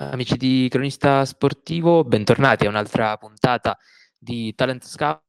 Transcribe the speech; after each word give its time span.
Amici 0.00 0.36
di 0.36 0.68
Cronista 0.70 1.24
Sportivo, 1.24 2.04
bentornati 2.04 2.64
a 2.64 2.68
un'altra 2.68 3.16
puntata 3.16 3.76
di 4.16 4.54
Talent 4.54 4.84
Scout. 4.84 5.20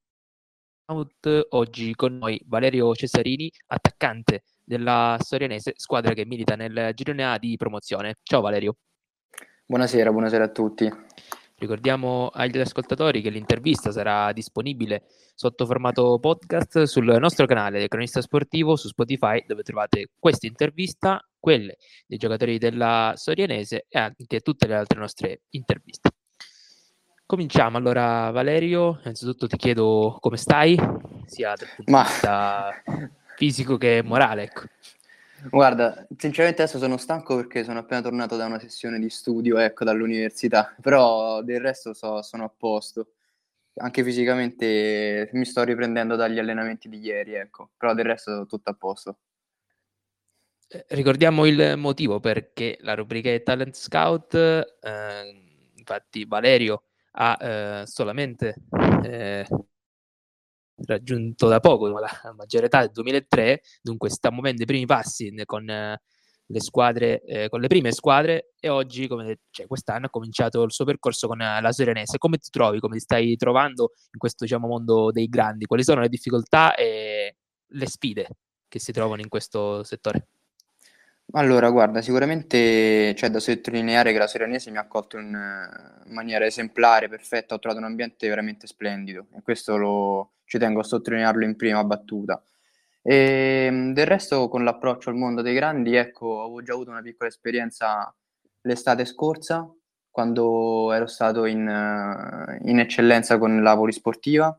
Oggi 1.50 1.96
con 1.96 2.20
noi 2.20 2.40
Valerio 2.46 2.94
Cesarini, 2.94 3.52
attaccante 3.66 4.44
della 4.64 5.18
Sorianese, 5.20 5.74
squadra 5.76 6.14
che 6.14 6.24
milita 6.24 6.56
nel 6.56 6.92
girone 6.94 7.26
A 7.26 7.40
di 7.40 7.58
promozione. 7.58 8.18
Ciao 8.22 8.42
Valerio. 8.42 8.76
Buonasera, 9.66 10.12
buonasera 10.12 10.44
a 10.44 10.50
tutti. 10.50 10.88
Ricordiamo 11.56 12.30
agli 12.32 12.60
ascoltatori 12.60 13.22
che 13.22 13.32
l'intervista 13.32 13.92
sarà 13.92 14.32
disponibile 14.34 15.06
sotto 15.34 15.66
formato 15.66 16.20
podcast 16.20 16.84
sul 16.84 17.18
nostro 17.20 17.48
canale 17.48 17.88
Cronista 17.88 18.22
Sportivo 18.22 18.76
su 18.76 18.88
Spotify 18.88 19.44
dove 19.48 19.64
trovate 19.64 20.12
questa 20.20 20.46
intervista, 20.46 21.28
quelle 21.40 21.78
dei 22.06 22.18
giocatori 22.18 22.58
della 22.58 23.14
Sorianese 23.16 23.86
e 23.88 24.00
anche 24.00 24.42
tutte 24.42 24.68
le 24.68 24.76
altre 24.76 25.00
nostre 25.00 25.42
interviste. 25.50 26.10
Cominciamo 27.26 27.78
allora 27.78 28.32
Valerio, 28.32 29.00
innanzitutto 29.04 29.48
ti 29.48 29.56
chiedo 29.56 30.18
come 30.20 30.38
stai, 30.38 30.76
sia 31.26 31.54
dal 31.56 31.68
punto 31.76 31.92
Ma... 31.92 32.02
di 32.02 32.10
vista 32.10 32.84
fisico 33.36 33.78
che 33.78 34.02
morale. 34.04 34.44
Ecco. 34.44 34.64
Guarda, 35.50 36.06
sinceramente 36.18 36.64
adesso 36.64 36.80
sono 36.80 36.98
stanco 36.98 37.36
perché 37.38 37.64
sono 37.64 37.80
appena 37.80 38.02
tornato 38.02 38.36
da 38.36 38.46
una 38.46 38.60
sessione 38.60 39.00
di 39.00 39.10
studio, 39.10 39.58
ecco, 39.58 39.86
dall'università, 39.86 40.76
però 40.82 41.42
del 41.42 41.62
resto 41.62 41.94
so, 41.94 42.22
sono 42.22 42.44
a 42.44 42.52
posto. 42.56 43.12
Anche 43.76 44.04
fisicamente 44.04 45.30
mi 45.34 45.46
sto 45.46 45.64
riprendendo 45.64 46.18
dagli 46.18 46.40
allenamenti 46.40 46.90
di 46.90 47.00
ieri, 47.00 47.36
ecco, 47.36 47.70
però 47.78 47.94
del 47.94 48.06
resto 48.06 48.46
tutto 48.46 48.70
a 48.70 48.74
posto. 48.74 49.20
Eh, 50.72 50.86
ricordiamo 50.90 51.46
il 51.48 51.74
motivo 51.78 52.20
perché 52.20 52.78
la 52.82 52.94
rubrica 52.94 53.32
è 53.32 53.42
Talent 53.42 53.76
Scout, 53.76 54.36
eh, 54.36 55.44
infatti 55.76 56.26
Valerio 56.26 56.84
ha 57.14 57.38
eh, 57.82 57.88
solamente 57.88 58.54
eh, 59.04 59.48
raggiunto 60.86 61.48
da 61.48 61.60
poco 61.60 61.88
la 61.88 62.10
maggiore 62.36 62.68
età 62.68 62.82
del 62.82 62.92
2003, 62.92 63.62
dunque 63.82 64.10
sta 64.12 64.32
muovendo 64.32 64.62
i 64.62 64.66
primi 64.66 64.86
passi 64.86 65.34
con 65.46 65.68
eh, 65.68 66.00
le 66.46 66.62
squadre, 66.62 67.24
eh, 67.24 67.50
con 67.50 67.62
le 67.62 67.68
prime 67.68 67.92
squadre 67.92 68.54
e 68.60 68.70
oggi, 68.70 69.08
come, 69.08 69.40
cioè, 69.50 69.66
quest'anno 69.66 70.06
ha 70.06 70.10
cominciato 70.12 70.62
il 70.64 70.72
suo 70.72 70.86
percorso 70.86 71.28
con 71.28 71.38
la 71.40 71.72
Serenese. 71.72 72.20
Come 72.20 72.38
ti 72.38 72.50
trovi, 72.52 72.80
come 72.80 72.96
ti 72.96 73.02
stai 73.02 73.36
trovando 73.38 73.94
in 74.12 74.20
questo 74.20 74.44
diciamo, 74.46 74.68
mondo 74.68 75.12
dei 75.12 75.28
grandi? 75.30 75.66
Quali 75.66 75.84
sono 75.84 76.02
le 76.02 76.10
difficoltà 76.10 76.76
e 76.76 77.36
le 77.66 77.88
sfide 77.88 78.28
che 78.68 78.80
si 78.80 78.92
trovano 78.92 79.22
in 79.22 79.30
questo 79.30 79.84
settore? 79.84 80.28
Allora, 81.34 81.70
guarda, 81.70 82.02
sicuramente 82.02 83.14
c'è 83.16 83.30
da 83.30 83.40
sottolineare 83.40 84.12
che 84.12 84.18
la 84.18 84.26
Serenese 84.26 84.72
mi 84.72 84.78
ha 84.78 84.82
accolto 84.82 85.20
in 85.20 85.38
maniera 86.08 86.46
esemplare, 86.46 87.08
perfetta, 87.08 87.54
ho 87.54 87.60
trovato 87.60 87.80
un 87.80 87.88
ambiente 87.88 88.28
veramente 88.28 88.66
splendido 88.66 89.28
e 89.36 89.42
questo 89.44 89.78
lo, 89.78 90.32
ci 90.46 90.58
tengo 90.58 90.80
a 90.80 90.84
sottolinearlo 90.84 91.44
in 91.46 91.56
prima 91.56 91.84
battuta. 91.84 92.42
E, 93.04 93.66
ehm, 93.68 93.94
del 93.94 94.08
resto, 94.08 94.48
con 94.50 94.64
l'approccio 94.64 95.10
al 95.12 95.18
mondo 95.18 95.44
dei 95.44 95.54
grandi, 95.54 95.96
ecco, 95.96 96.42
avevo 96.42 96.64
già 96.64 96.74
avuto 96.74 96.90
una 96.90 97.02
piccola 97.02 97.30
esperienza 97.30 98.12
l'estate 98.62 99.06
scorsa, 99.06 99.72
quando 100.10 100.92
ero 100.94 101.06
stato 101.06 101.46
in, 101.46 101.60
in 102.64 102.80
eccellenza 102.80 103.38
con 103.38 103.62
la 103.62 103.76
polisportiva, 103.76 104.58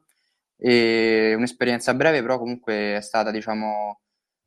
e 0.56 1.34
un'esperienza 1.36 1.94
breve, 1.94 2.20
però 2.22 2.38
comunque 2.38 2.96
è 2.96 3.00
stata, 3.00 3.30
diciamo, 3.32 4.00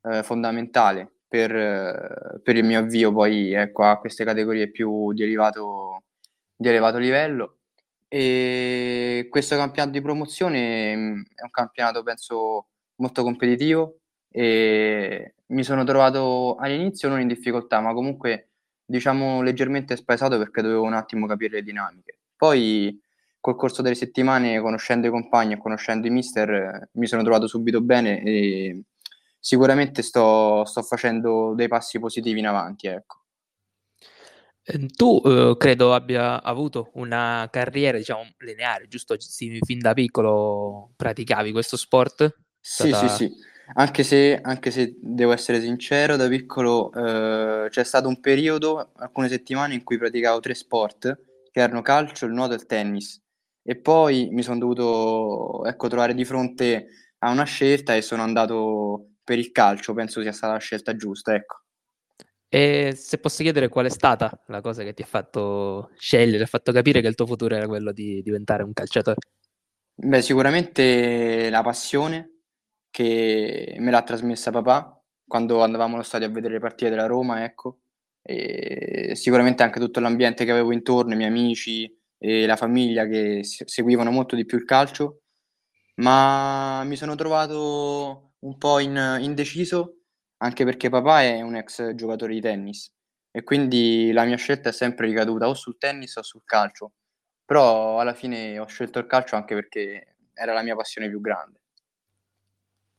eh, 0.03 0.23
fondamentale 0.23 1.13
per, 1.33 2.41
per, 2.43 2.55
il 2.55 2.63
mio 2.63 2.77
avvio 2.77 3.11
poi 3.11 3.53
ecco, 3.53 3.85
a 3.85 3.97
queste 3.97 4.23
categorie 4.23 4.69
più 4.69 5.13
di 5.13 5.23
elevato, 5.23 6.03
di 6.55 6.67
elevato 6.67 6.99
livello. 6.99 7.57
E 8.07 9.25
questo 9.31 9.55
campionato 9.55 9.93
di 9.97 10.01
promozione 10.03 10.95
mm, 10.95 11.21
è 11.33 11.41
un 11.41 11.49
campionato, 11.49 12.03
penso, 12.03 12.67
molto 12.97 13.23
competitivo 13.23 14.01
e 14.29 15.33
mi 15.47 15.63
sono 15.63 15.83
trovato 15.83 16.55
all'inizio 16.57 17.09
non 17.09 17.19
in 17.19 17.27
difficoltà, 17.27 17.79
ma 17.79 17.93
comunque 17.93 18.49
diciamo 18.85 19.41
leggermente 19.41 19.95
spaesato 19.95 20.37
perché 20.37 20.61
dovevo 20.61 20.83
un 20.83 20.93
attimo 20.93 21.25
capire 21.25 21.55
le 21.55 21.63
dinamiche. 21.63 22.19
Poi 22.35 23.01
col 23.39 23.55
corso 23.55 23.81
delle 23.81 23.95
settimane, 23.95 24.61
conoscendo 24.61 25.07
i 25.07 25.09
compagni 25.09 25.53
e 25.53 25.57
conoscendo 25.57 26.05
i 26.05 26.11
mister, 26.11 26.89
mi 26.93 27.07
sono 27.07 27.23
trovato 27.23 27.47
subito 27.47 27.81
bene 27.81 28.21
e 28.21 28.83
sicuramente 29.43 30.01
sto, 30.01 30.63
sto 30.63 30.81
facendo 30.83 31.53
dei 31.53 31.67
passi 31.67 31.99
positivi 31.99 32.39
in 32.39 32.47
avanti, 32.47 32.87
ecco. 32.87 33.23
Ehm, 34.63 34.87
tu, 34.87 35.19
uhm, 35.21 35.57
credo 35.57 35.93
abbia 35.93 36.41
avuto 36.41 36.91
una 36.93 37.49
carriera, 37.51 37.97
diciamo, 37.97 38.23
lineare, 38.37 38.87
giusto? 38.87 39.19
Sì, 39.19 39.59
fin 39.65 39.79
da 39.79 39.93
piccolo 39.93 40.93
praticavi 40.95 41.51
questo 41.51 41.75
sport? 41.75 42.37
Sì, 42.57 42.87
Stata... 42.87 43.07
sì, 43.09 43.25
sì. 43.25 43.51
Anche 43.75 44.03
se, 44.03 44.39
anche 44.41 44.71
se 44.71 44.95
devo 45.01 45.33
essere 45.33 45.59
sincero, 45.59 46.15
da 46.15 46.29
piccolo 46.29 46.91
eh, 46.93 47.67
c'è 47.69 47.83
stato 47.83 48.07
un 48.07 48.21
periodo, 48.21 48.91
alcune 48.95 49.27
settimane, 49.27 49.73
in 49.73 49.83
cui 49.83 49.97
praticavo 49.97 50.39
tre 50.39 50.53
sport, 50.53 51.19
che 51.51 51.59
erano 51.59 51.81
calcio, 51.81 52.25
il 52.25 52.33
nuoto 52.33 52.53
e 52.53 52.55
il 52.55 52.65
tennis. 52.65 53.21
E 53.61 53.75
poi 53.75 54.29
mi 54.31 54.41
sono 54.41 54.59
dovuto 54.59 55.65
ecco, 55.65 55.89
trovare 55.89 56.13
di 56.13 56.23
fronte 56.23 56.87
a 57.19 57.31
una 57.31 57.45
scelta 57.45 57.95
e 57.95 58.01
sono 58.01 58.21
andato 58.21 59.12
per 59.23 59.37
il 59.39 59.51
calcio, 59.51 59.93
penso 59.93 60.21
sia 60.21 60.31
stata 60.31 60.53
la 60.53 60.59
scelta 60.59 60.95
giusta, 60.95 61.33
ecco. 61.33 61.61
E 62.47 62.93
se 62.95 63.17
posso 63.17 63.41
chiedere 63.41 63.67
qual 63.67 63.87
è 63.87 63.89
stata 63.89 64.43
la 64.47 64.61
cosa 64.61 64.83
che 64.83 64.93
ti 64.93 65.01
ha 65.01 65.07
fatto 65.07 65.89
scegliere, 65.97 66.43
ha 66.43 66.47
fatto 66.47 66.71
capire 66.71 67.01
che 67.01 67.07
il 67.07 67.15
tuo 67.15 67.25
futuro 67.25 67.55
era 67.55 67.65
quello 67.65 67.91
di 67.91 68.21
diventare 68.21 68.61
un 68.61 68.73
calciatore? 68.73 69.17
Beh, 69.95 70.21
sicuramente 70.21 71.49
la 71.49 71.63
passione 71.63 72.41
che 72.91 73.75
me 73.79 73.89
l'ha 73.89 74.03
trasmessa 74.03 74.51
papà 74.51 75.01
quando 75.25 75.63
andavamo 75.63 75.95
allo 75.95 76.03
stadio 76.03 76.27
a 76.27 76.31
vedere 76.31 76.53
le 76.53 76.59
partite 76.59 76.91
della 76.91 77.07
Roma, 77.07 77.43
ecco. 77.43 77.79
E 78.21 79.13
sicuramente 79.15 79.63
anche 79.63 79.79
tutto 79.79 79.99
l'ambiente 79.99 80.45
che 80.45 80.51
avevo 80.51 80.71
intorno, 80.71 81.13
i 81.13 81.17
miei 81.17 81.29
amici 81.29 81.91
e 82.19 82.45
la 82.45 82.55
famiglia 82.55 83.07
che 83.07 83.41
seguivano 83.43 84.11
molto 84.11 84.35
di 84.35 84.45
più 84.45 84.59
il 84.59 84.65
calcio, 84.65 85.22
ma 85.95 86.83
mi 86.85 86.95
sono 86.95 87.15
trovato 87.15 88.33
un 88.39 88.57
po' 88.57 88.79
in, 88.79 89.17
indeciso 89.21 89.97
anche 90.37 90.65
perché 90.65 90.89
papà 90.89 91.23
è 91.23 91.41
un 91.41 91.55
ex 91.55 91.93
giocatore 91.95 92.33
di 92.33 92.41
tennis 92.41 92.91
e 93.31 93.43
quindi 93.43 94.11
la 94.11 94.25
mia 94.25 94.37
scelta 94.37 94.69
è 94.69 94.71
sempre 94.73 95.07
ricaduta 95.07 95.47
o 95.47 95.53
sul 95.53 95.77
tennis 95.77 96.15
o 96.17 96.23
sul 96.23 96.41
calcio. 96.45 96.93
Però 97.45 97.99
alla 97.99 98.13
fine 98.13 98.59
ho 98.59 98.65
scelto 98.67 98.99
il 98.99 99.07
calcio 99.07 99.35
anche 99.35 99.55
perché 99.55 100.15
era 100.33 100.53
la 100.53 100.61
mia 100.63 100.75
passione 100.75 101.09
più 101.09 101.21
grande. 101.21 101.59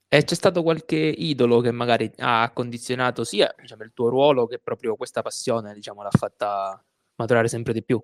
E 0.08 0.22
c'è 0.24 0.34
stato 0.34 0.62
qualche 0.62 0.96
idolo 0.96 1.60
che 1.60 1.72
magari 1.72 2.10
ha 2.18 2.50
condizionato 2.54 3.24
sia 3.24 3.52
diciamo, 3.60 3.82
il 3.82 3.92
tuo 3.92 4.08
ruolo 4.08 4.46
che 4.46 4.58
proprio 4.60 4.96
questa 4.96 5.22
passione 5.22 5.74
diciamo, 5.74 6.02
l'ha 6.02 6.10
fatta 6.10 6.80
maturare 7.16 7.48
sempre 7.48 7.72
di 7.72 7.82
più? 7.82 8.00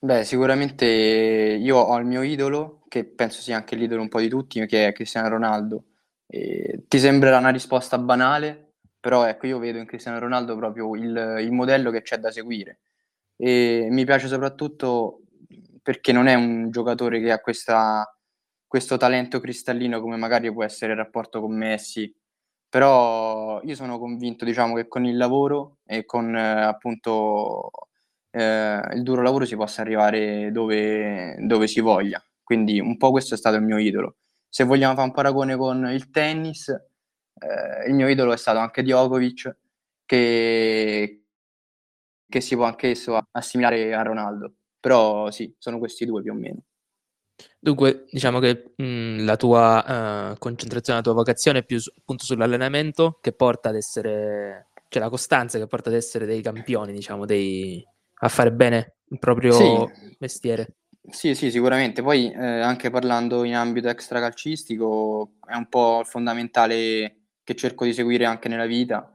Beh, 0.00 0.24
sicuramente 0.24 0.84
io 0.86 1.76
ho 1.76 1.96
il 1.98 2.04
mio 2.06 2.22
idolo, 2.22 2.82
che 2.86 3.04
penso 3.04 3.40
sia 3.40 3.56
anche 3.56 3.74
l'idolo 3.74 4.00
un 4.02 4.08
po' 4.08 4.20
di 4.20 4.28
tutti, 4.28 4.64
che 4.66 4.86
è 4.86 4.92
Cristiano 4.92 5.28
Ronaldo. 5.28 5.84
E 6.26 6.84
ti 6.86 6.98
sembrerà 7.00 7.38
una 7.38 7.48
risposta 7.50 7.98
banale, 7.98 8.74
però 9.00 9.24
ecco, 9.26 9.46
io 9.48 9.58
vedo 9.58 9.78
in 9.78 9.86
Cristiano 9.86 10.20
Ronaldo 10.20 10.56
proprio 10.56 10.94
il, 10.94 11.38
il 11.40 11.50
modello 11.50 11.90
che 11.90 12.02
c'è 12.02 12.18
da 12.18 12.30
seguire. 12.30 12.78
E 13.36 13.88
mi 13.90 14.04
piace 14.04 14.28
soprattutto 14.28 15.22
perché 15.82 16.12
non 16.12 16.28
è 16.28 16.34
un 16.34 16.70
giocatore 16.70 17.20
che 17.20 17.32
ha 17.32 17.40
questa, 17.40 18.06
questo 18.66 18.96
talento 18.98 19.40
cristallino 19.40 20.00
come 20.00 20.16
magari 20.16 20.52
può 20.52 20.62
essere 20.64 20.92
il 20.92 20.98
rapporto 20.98 21.40
con 21.40 21.56
Messi, 21.56 22.14
però 22.68 23.60
io 23.62 23.74
sono 23.74 23.98
convinto 23.98 24.44
diciamo, 24.44 24.74
che 24.76 24.86
con 24.88 25.04
il 25.06 25.16
lavoro 25.16 25.78
e 25.86 26.04
con 26.04 26.36
eh, 26.36 26.62
appunto 26.62 27.70
eh, 28.30 28.80
il 28.94 29.02
duro 29.02 29.22
lavoro 29.22 29.44
si 29.44 29.56
possa 29.56 29.80
arrivare 29.82 30.50
dove, 30.52 31.36
dove 31.40 31.66
si 31.66 31.80
voglia. 31.80 32.22
Quindi 32.42 32.80
un 32.80 32.96
po' 32.96 33.10
questo 33.10 33.34
è 33.34 33.36
stato 33.36 33.56
il 33.56 33.62
mio 33.62 33.78
idolo 33.78 34.16
se 34.48 34.64
vogliamo 34.64 34.94
fare 34.94 35.06
un 35.06 35.14
paragone 35.14 35.56
con 35.56 35.86
il 35.86 36.10
tennis, 36.10 36.68
eh, 36.68 37.88
il 37.88 37.94
mio 37.94 38.08
idolo 38.08 38.32
è 38.32 38.36
stato 38.36 38.58
anche 38.58 38.82
Djokovic, 38.82 39.56
che, 40.04 41.24
che 42.26 42.40
si 42.40 42.54
può 42.56 42.64
anch'esso 42.64 43.18
assimilare 43.30 43.94
a 43.94 44.02
Ronaldo. 44.02 44.54
Però 44.80 45.30
sì, 45.30 45.54
sono 45.58 45.78
questi 45.78 46.06
due 46.06 46.22
più 46.22 46.32
o 46.32 46.34
meno. 46.34 46.62
Dunque, 47.58 48.06
diciamo 48.10 48.38
che 48.40 48.72
mh, 48.76 49.24
la 49.24 49.36
tua 49.36 50.30
uh, 50.32 50.38
concentrazione, 50.38 50.98
la 50.98 51.04
tua 51.04 51.14
vocazione 51.14 51.60
è 51.60 51.64
più 51.64 51.78
su, 51.78 51.92
appunto 51.96 52.24
sull'allenamento 52.24 53.18
che 53.20 53.32
porta 53.32 53.68
ad 53.68 53.76
essere, 53.76 54.70
cioè 54.88 55.02
la 55.02 55.08
costanza 55.08 55.58
che 55.58 55.66
porta 55.66 55.88
ad 55.88 55.96
essere 55.96 56.26
dei 56.26 56.40
campioni, 56.40 56.92
diciamo, 56.92 57.26
dei, 57.26 57.84
a 58.20 58.28
fare 58.28 58.52
bene 58.52 58.96
il 59.10 59.18
proprio 59.18 59.52
sì. 59.52 60.14
mestiere. 60.18 60.76
Sì, 61.10 61.34
sì, 61.34 61.50
sicuramente. 61.50 62.02
Poi 62.02 62.30
eh, 62.30 62.60
anche 62.60 62.90
parlando 62.90 63.44
in 63.44 63.54
ambito 63.54 63.88
extracalcistico 63.88 65.32
è 65.46 65.54
un 65.54 65.68
po' 65.68 66.00
il 66.00 66.06
fondamentale 66.06 67.16
che 67.42 67.54
cerco 67.54 67.84
di 67.84 67.94
seguire 67.94 68.26
anche 68.26 68.48
nella 68.48 68.66
vita 68.66 69.10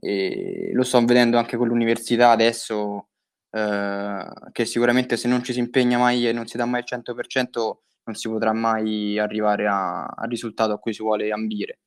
e 0.00 0.70
lo 0.72 0.82
sto 0.82 1.04
vedendo 1.04 1.38
anche 1.38 1.56
con 1.56 1.68
l'università 1.68 2.30
adesso. 2.30 3.08
Eh, 3.50 4.28
che 4.52 4.64
sicuramente 4.64 5.16
se 5.16 5.28
non 5.28 5.44
ci 5.44 5.52
si 5.52 5.60
impegna 5.60 5.98
mai 5.98 6.26
e 6.26 6.32
non 6.32 6.46
si 6.46 6.56
dà 6.56 6.64
mai 6.64 6.80
il 6.80 6.86
100% 6.86 7.76
non 8.04 8.16
si 8.16 8.28
potrà 8.28 8.52
mai 8.52 9.18
arrivare 9.18 9.66
a, 9.66 10.04
al 10.04 10.28
risultato 10.28 10.72
a 10.72 10.78
cui 10.78 10.92
si 10.92 11.02
vuole 11.02 11.30
ambire. 11.30 11.80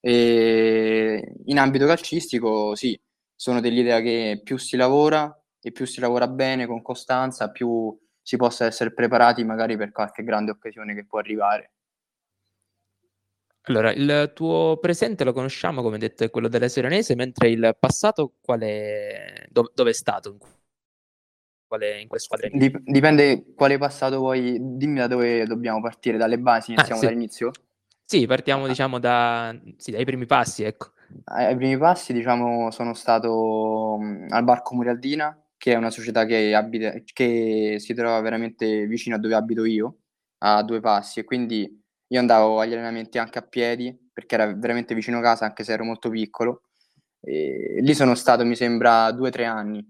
E 0.00 1.34
in 1.46 1.58
ambito 1.58 1.86
calcistico, 1.86 2.74
sì, 2.74 2.98
sono 3.34 3.60
dell'idea 3.60 4.00
che 4.00 4.40
più 4.44 4.58
si 4.58 4.76
lavora 4.76 5.34
e 5.66 5.72
più 5.72 5.86
si 5.86 5.98
lavora 5.98 6.28
bene, 6.28 6.66
con 6.66 6.82
costanza, 6.82 7.50
più 7.50 7.98
si 8.20 8.36
possa 8.36 8.66
essere 8.66 8.92
preparati 8.92 9.44
magari 9.44 9.76
per 9.76 9.92
qualche 9.92 10.22
grande 10.22 10.50
occasione 10.50 10.94
che 10.94 11.06
può 11.06 11.18
arrivare. 11.18 11.72
Allora, 13.62 13.92
il 13.92 14.32
tuo 14.34 14.76
presente 14.78 15.24
lo 15.24 15.32
conosciamo, 15.32 15.80
come 15.80 15.96
detto, 15.96 16.22
è 16.22 16.28
quello 16.28 16.48
della 16.48 16.68
Serenese, 16.68 17.14
mentre 17.14 17.48
il 17.48 17.74
passato 17.78 18.34
quale... 18.42 19.46
dove, 19.48 19.70
dove 19.74 19.90
è 19.90 19.94
stato? 19.94 20.36
Quale, 21.66 22.00
in 22.02 22.08
quale 22.08 22.22
squadra? 22.22 22.48
Dip- 22.52 22.82
dipende 22.84 23.54
quale 23.54 23.78
passato 23.78 24.18
vuoi, 24.18 24.58
dimmi 24.60 24.98
da 24.98 25.06
dove 25.06 25.46
dobbiamo 25.46 25.80
partire, 25.80 26.18
dalle 26.18 26.38
basi, 26.38 26.72
ah, 26.72 26.74
iniziamo 26.74 27.00
ah, 27.00 27.04
sì. 27.04 27.08
dall'inizio? 27.08 27.50
Sì, 28.04 28.26
partiamo 28.26 28.66
diciamo 28.66 28.98
da, 28.98 29.58
sì, 29.78 29.92
dai 29.92 30.04
primi 30.04 30.26
passi, 30.26 30.62
ecco. 30.62 30.92
Ai 31.24 31.56
primi 31.56 31.78
passi, 31.78 32.12
diciamo, 32.12 32.70
sono 32.70 32.92
stato 32.92 33.98
al 34.28 34.44
Barco 34.44 34.74
Murialdina, 34.74 35.38
che 35.64 35.72
è 35.72 35.76
una 35.76 35.88
società 35.88 36.26
che, 36.26 36.54
abita, 36.54 36.92
che 37.10 37.76
si 37.78 37.94
trova 37.94 38.20
veramente 38.20 38.84
vicino 38.86 39.16
a 39.16 39.18
dove 39.18 39.34
abito 39.34 39.64
io, 39.64 40.00
a 40.40 40.62
due 40.62 40.80
passi, 40.80 41.20
e 41.20 41.24
quindi 41.24 41.82
io 42.06 42.20
andavo 42.20 42.60
agli 42.60 42.74
allenamenti 42.74 43.16
anche 43.16 43.38
a 43.38 43.42
piedi, 43.42 43.98
perché 44.12 44.34
era 44.34 44.52
veramente 44.52 44.94
vicino 44.94 45.16
a 45.20 45.22
casa, 45.22 45.46
anche 45.46 45.64
se 45.64 45.72
ero 45.72 45.84
molto 45.84 46.10
piccolo. 46.10 46.64
E 47.18 47.78
lì 47.80 47.94
sono 47.94 48.14
stato, 48.14 48.44
mi 48.44 48.54
sembra, 48.54 49.10
due 49.12 49.28
o 49.28 49.30
tre 49.30 49.46
anni 49.46 49.82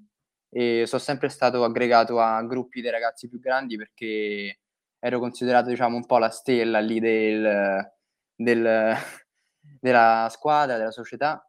e 0.48 0.84
sono 0.86 1.02
sempre 1.02 1.28
stato 1.28 1.64
aggregato 1.64 2.20
a 2.20 2.40
gruppi 2.44 2.80
dei 2.80 2.92
ragazzi 2.92 3.28
più 3.28 3.40
grandi 3.40 3.76
perché 3.76 4.60
ero 5.00 5.18
considerato, 5.18 5.70
diciamo, 5.70 5.96
un 5.96 6.06
po' 6.06 6.18
la 6.18 6.30
stella 6.30 6.78
lì 6.78 7.00
del, 7.00 7.92
del, 8.36 8.94
della 9.80 10.28
squadra, 10.30 10.76
della 10.76 10.92
società. 10.92 11.44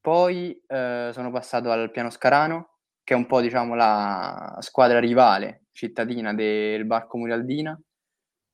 Poi 0.00 0.62
eh, 0.64 1.10
sono 1.12 1.32
passato 1.32 1.72
al 1.72 1.90
Piano 1.90 2.10
Scarano, 2.10 2.77
che 3.08 3.14
è 3.14 3.16
un 3.16 3.24
po', 3.24 3.40
diciamo, 3.40 3.74
la 3.74 4.58
squadra 4.60 5.00
rivale 5.00 5.62
cittadina 5.72 6.34
del 6.34 6.84
Barco 6.84 7.16
Murialdina 7.16 7.74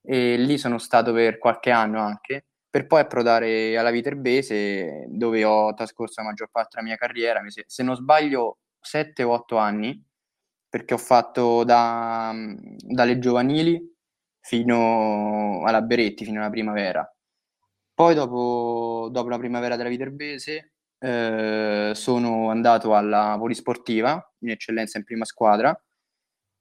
e 0.00 0.36
lì 0.36 0.58
sono 0.58 0.78
stato 0.78 1.12
per 1.12 1.38
qualche 1.38 1.72
anno 1.72 2.00
anche, 2.00 2.46
per 2.70 2.86
poi 2.86 3.00
approdare 3.00 3.76
alla 3.76 3.90
Viterbese 3.90 5.06
dove 5.08 5.44
ho 5.44 5.74
trascorso 5.74 6.20
la 6.20 6.28
maggior 6.28 6.50
parte 6.52 6.76
della 6.76 6.86
mia 6.86 6.96
carriera, 6.96 7.42
se 7.48 7.82
non 7.82 7.96
sbaglio 7.96 8.58
7 8.78 9.24
o 9.24 9.32
8 9.32 9.56
anni, 9.56 10.00
perché 10.68 10.94
ho 10.94 10.98
fatto 10.98 11.64
da, 11.64 12.32
dalle 12.76 13.18
giovanili 13.18 13.92
fino 14.38 15.64
alla 15.64 15.82
Beretti, 15.82 16.24
fino 16.24 16.38
alla 16.38 16.50
primavera. 16.50 17.12
Poi 17.92 18.14
dopo, 18.14 19.08
dopo 19.10 19.28
la 19.28 19.38
primavera 19.38 19.74
della 19.74 19.88
Viterbese 19.88 20.73
eh, 21.04 21.92
sono 21.94 22.48
andato 22.48 22.94
alla 22.94 23.36
Polisportiva, 23.38 24.32
in 24.38 24.50
eccellenza 24.50 24.96
in 24.96 25.04
prima 25.04 25.26
squadra, 25.26 25.78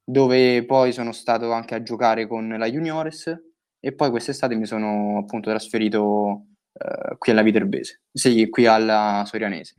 dove 0.04 0.66
poi 0.66 0.92
sono 0.92 1.14
stato 1.14 1.54
anche 1.54 1.76
a 1.76 1.82
giocare 1.82 2.28
con 2.28 2.50
la 2.50 2.70
Juniores 2.70 3.34
e 3.80 3.94
poi 3.94 4.10
quest'estate 4.10 4.56
mi 4.56 4.66
sono 4.66 5.20
appunto 5.20 5.50
trasferito 5.50 6.48
eh, 6.74 7.16
qui 7.18 7.32
alla 7.32 7.42
Viterbese, 7.42 8.02
sì, 8.12 8.50
qui 8.50 8.66
alla 8.66 9.24
Sorianese. 9.26 9.76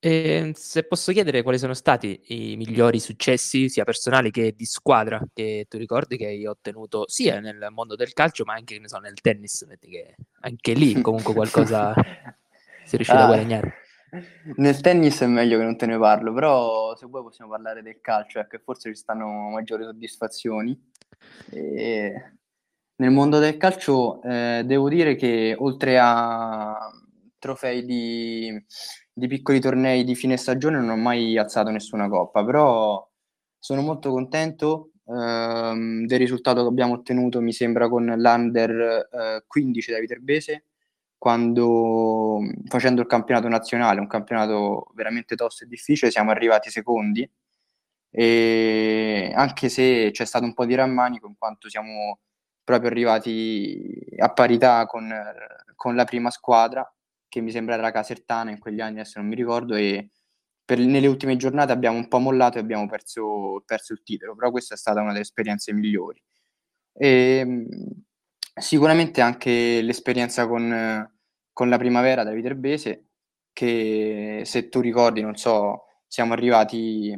E 0.00 0.52
se 0.54 0.84
posso 0.84 1.12
chiedere 1.12 1.42
quali 1.42 1.58
sono 1.58 1.74
stati 1.74 2.20
i 2.28 2.56
migliori 2.56 2.98
successi, 2.98 3.68
sia 3.68 3.84
personali 3.84 4.30
che 4.32 4.52
di 4.56 4.64
squadra, 4.64 5.20
che 5.32 5.66
tu 5.68 5.76
ricordi 5.76 6.16
che 6.16 6.26
hai 6.26 6.46
ottenuto 6.46 7.04
sia 7.08 7.38
nel 7.40 7.68
mondo 7.70 7.94
del 7.94 8.12
calcio, 8.12 8.44
ma 8.44 8.54
anche 8.54 8.80
so, 8.84 8.98
nel 8.98 9.20
tennis, 9.20 9.64
che 9.78 10.16
anche 10.40 10.72
lì 10.72 10.92
comunque 11.02 11.34
qualcosa 11.34 11.94
si 12.88 12.94
è 12.94 12.96
riuscito 12.96 13.18
ah, 13.18 13.24
a 13.24 13.26
guadagnare. 13.26 13.74
Nel 14.56 14.80
tennis 14.80 15.20
è 15.20 15.26
meglio 15.26 15.58
che 15.58 15.64
non 15.64 15.76
te 15.76 15.84
ne 15.84 15.98
parlo, 15.98 16.32
però 16.32 16.96
se 16.96 17.06
vuoi 17.06 17.22
possiamo 17.22 17.50
parlare 17.50 17.82
del 17.82 18.00
calcio, 18.00 18.38
ecco, 18.38 18.58
forse 18.64 18.88
ci 18.88 18.96
stanno 18.96 19.26
maggiori 19.50 19.84
soddisfazioni. 19.84 20.90
E 21.50 22.32
nel 22.96 23.10
mondo 23.10 23.38
del 23.38 23.58
calcio 23.58 24.22
eh, 24.22 24.62
devo 24.64 24.88
dire 24.88 25.14
che 25.16 25.54
oltre 25.58 25.98
a 26.00 26.90
trofei 27.38 27.84
di, 27.84 28.64
di, 29.12 29.26
piccoli 29.28 29.60
tornei 29.60 30.02
di 30.02 30.14
fine 30.14 30.36
stagione 30.36 30.78
non 30.78 30.88
ho 30.88 30.96
mai 30.96 31.36
alzato 31.36 31.68
nessuna 31.70 32.08
coppa, 32.08 32.42
però 32.44 33.06
sono 33.58 33.82
molto 33.82 34.10
contento 34.10 34.92
ehm, 35.06 36.06
del 36.06 36.18
risultato 36.18 36.62
che 36.62 36.68
abbiamo 36.68 36.94
ottenuto, 36.94 37.40
mi 37.42 37.52
sembra, 37.52 37.88
con 37.88 38.06
l'Under 38.06 39.08
eh, 39.12 39.44
15 39.46 39.92
da 39.92 39.98
Viterbese 39.98 40.67
quando 41.18 42.40
facendo 42.68 43.00
il 43.02 43.06
campionato 43.08 43.48
nazionale, 43.48 44.00
un 44.00 44.06
campionato 44.06 44.90
veramente 44.94 45.36
tosto 45.36 45.64
e 45.64 45.66
difficile, 45.66 46.10
siamo 46.10 46.30
arrivati 46.30 46.70
secondi 46.70 47.28
e 48.10 49.32
anche 49.34 49.68
se 49.68 50.10
c'è 50.12 50.24
stato 50.24 50.44
un 50.44 50.54
po' 50.54 50.64
di 50.64 50.74
rammanico 50.74 51.26
in 51.26 51.36
quanto 51.36 51.68
siamo 51.68 52.20
proprio 52.64 52.90
arrivati 52.90 53.92
a 54.18 54.32
parità 54.32 54.86
con, 54.86 55.12
con 55.74 55.94
la 55.94 56.04
prima 56.04 56.30
squadra 56.30 56.90
che 57.28 57.40
mi 57.40 57.50
sembra 57.50 57.74
era 57.74 57.90
Casertana 57.90 58.50
in 58.50 58.58
quegli 58.58 58.80
anni, 58.80 59.00
adesso 59.00 59.18
non 59.18 59.28
mi 59.28 59.34
ricordo 59.34 59.74
e 59.74 60.10
per, 60.64 60.78
nelle 60.78 61.06
ultime 61.06 61.36
giornate 61.36 61.72
abbiamo 61.72 61.96
un 61.98 62.08
po' 62.08 62.18
mollato 62.18 62.58
e 62.58 62.60
abbiamo 62.60 62.86
perso, 62.86 63.62
perso 63.66 63.92
il 63.94 64.02
titolo, 64.02 64.34
però 64.34 64.50
questa 64.50 64.74
è 64.74 64.76
stata 64.78 65.00
una 65.00 65.10
delle 65.10 65.22
esperienze 65.22 65.72
migliori. 65.72 66.22
E, 66.92 67.38
ehm, 67.38 67.66
Sicuramente 68.60 69.20
anche 69.20 69.80
l'esperienza 69.82 70.46
con, 70.46 71.10
con 71.52 71.68
la 71.68 71.78
primavera 71.78 72.24
da 72.24 72.32
Viterbese, 72.32 73.06
che 73.52 74.42
se 74.44 74.68
tu 74.68 74.80
ricordi, 74.80 75.20
non 75.20 75.36
so, 75.36 75.84
siamo 76.06 76.32
arrivati 76.32 77.12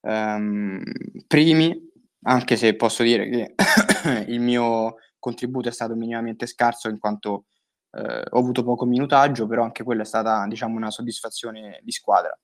um, 0.00 0.82
primi, 1.26 1.90
anche 2.22 2.56
se 2.56 2.74
posso 2.76 3.02
dire 3.02 3.28
che 3.28 3.54
il 4.28 4.40
mio 4.40 4.96
contributo 5.18 5.68
è 5.68 5.72
stato 5.72 5.94
minimamente 5.94 6.46
scarso 6.46 6.88
in 6.88 6.98
quanto 6.98 7.46
eh, 7.90 8.24
ho 8.30 8.38
avuto 8.38 8.62
poco 8.62 8.84
minutaggio, 8.84 9.46
però 9.46 9.62
anche 9.64 9.82
quella 9.84 10.02
è 10.02 10.06
stata, 10.06 10.46
diciamo, 10.46 10.76
una 10.76 10.90
soddisfazione 10.90 11.80
di 11.82 11.92
squadra. 11.92 12.38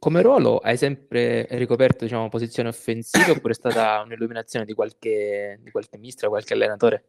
Come 0.00 0.22
ruolo 0.22 0.56
hai 0.60 0.78
sempre 0.78 1.46
ricoperto 1.50 2.04
diciamo, 2.04 2.30
posizione 2.30 2.70
offensiva 2.70 3.32
oppure 3.36 3.52
è 3.52 3.54
stata 3.54 4.00
un'illuminazione 4.00 4.64
di 4.64 4.72
qualche, 4.72 5.60
di 5.62 5.70
qualche 5.70 5.98
mister, 5.98 6.30
qualche 6.30 6.54
allenatore? 6.54 7.04